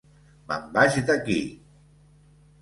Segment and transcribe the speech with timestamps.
[0.51, 1.37] Me'n vaig d'aquí!